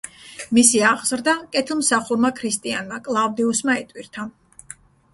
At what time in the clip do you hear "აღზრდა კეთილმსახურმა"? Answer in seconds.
0.91-2.33